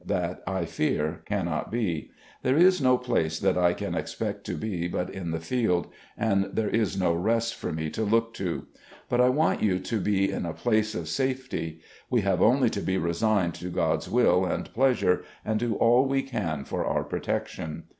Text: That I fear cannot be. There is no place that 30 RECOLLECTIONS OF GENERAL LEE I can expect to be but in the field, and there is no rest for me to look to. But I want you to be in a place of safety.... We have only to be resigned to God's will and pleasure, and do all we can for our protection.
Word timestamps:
That 0.03 0.41
I 0.47 0.65
fear 0.65 1.21
cannot 1.27 1.71
be. 1.71 2.09
There 2.41 2.57
is 2.57 2.81
no 2.81 2.97
place 2.97 3.37
that 3.37 3.53
30 3.53 3.59
RECOLLECTIONS 3.59 3.61
OF 3.61 3.61
GENERAL 3.61 3.67
LEE 3.67 3.69
I 3.69 4.01
can 4.01 4.01
expect 4.33 4.45
to 4.47 4.53
be 4.57 4.87
but 4.87 5.09
in 5.11 5.29
the 5.29 5.39
field, 5.39 5.87
and 6.17 6.45
there 6.51 6.69
is 6.69 6.99
no 6.99 7.13
rest 7.13 7.53
for 7.53 7.71
me 7.71 7.91
to 7.91 8.01
look 8.03 8.33
to. 8.33 8.65
But 9.09 9.21
I 9.21 9.29
want 9.29 9.61
you 9.61 9.77
to 9.77 9.99
be 9.99 10.31
in 10.31 10.47
a 10.47 10.53
place 10.55 10.95
of 10.95 11.07
safety.... 11.07 11.81
We 12.09 12.21
have 12.21 12.41
only 12.41 12.71
to 12.71 12.81
be 12.81 12.97
resigned 12.97 13.53
to 13.57 13.69
God's 13.69 14.09
will 14.09 14.43
and 14.43 14.73
pleasure, 14.73 15.21
and 15.45 15.59
do 15.59 15.75
all 15.75 16.07
we 16.07 16.23
can 16.23 16.63
for 16.65 16.83
our 16.83 17.03
protection. 17.03 17.83